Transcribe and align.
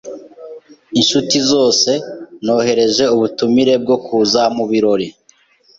Inshuti 0.99 1.37
zose 1.51 1.91
nohereje 2.43 3.03
ubutumire 3.15 3.73
bwo 3.83 3.95
kuza 4.05 4.41
mubirori. 4.55 5.07